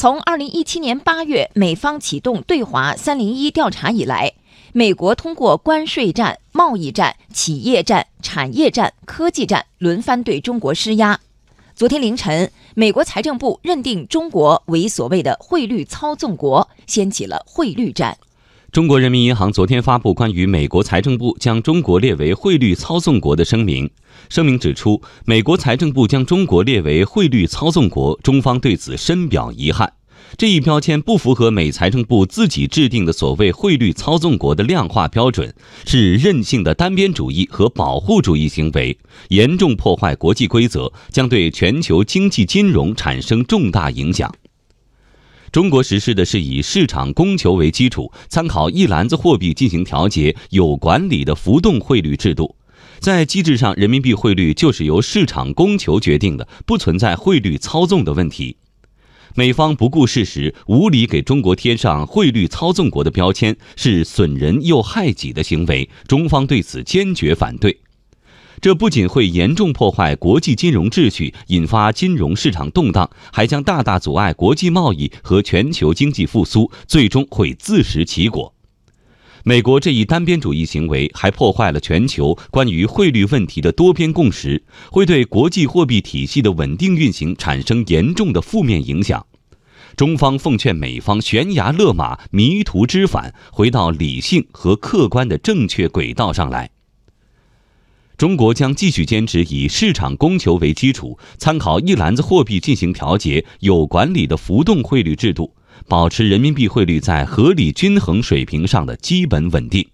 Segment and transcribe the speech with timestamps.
[0.00, 4.32] 从二零一七年八月美方启动对华“三零一”调查以来，
[4.72, 11.20] 美国通过关税战、贸易战、企业战、产业战、科技战轮番对中国施压。
[11.74, 18.16] 昨天凌晨，美国财政部认定中国为所谓的汇率操纵国，掀起了汇率战。
[18.72, 23.90] 中国人民银行昨天发布关于美国财政部将中国列为汇率操纵国的声明。
[24.28, 29.92] 声明指出，美国财政部将中国列为汇率操纵国，中方对此深表遗憾。
[30.38, 35.52] 这一标签不符合美财政部自己制定的所谓汇率操纵国的量化标准，
[35.84, 38.96] 是任性的单边主义和保护主义行为，
[39.30, 44.32] 严重破坏国际规则，将对全球经济金融产生重大影响。
[45.52, 52.54] 中国实施的是以市场供求为基础，参考一篮子货币进行调节、有管理的浮动汇率制度。
[53.00, 58.58] 在机制上，人民币汇率就是由市场供求决定的，不存在汇率操纵的问题。
[59.34, 65.88] 美方不顾事实，无理给中国贴上汇率操纵国的标签，是损人又害己的行为。
[66.06, 67.76] 中方对此坚决反对。
[68.60, 78.52] 这不仅会严重破坏国际金融秩序，引发金融市场动荡，还将大大阻碍国际贸易和全球经济复苏，最终会自食其果。
[79.44, 89.24] 美国这一单边主义行为还破坏了全球关于汇率问题的多边共识，会对国际货币体系的稳定运行产生严重的负面影响。
[89.96, 96.68] 中方奉劝美方悬崖勒马、迷途知返，回到理性和客观的正确轨道上来。
[98.20, 105.54] 中国将继续坚持以市场供求为基础，参考一篮子货币进行调节、有管理的浮动汇率制度，
[105.88, 109.86] 保持人民币汇率在合理均衡水平上的基本稳定。